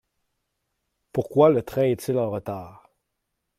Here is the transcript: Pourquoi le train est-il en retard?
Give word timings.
Pourquoi 1.13 1.51
le 1.51 1.61
train 1.61 1.83
est-il 1.83 2.17
en 2.17 2.31
retard? 2.31 2.89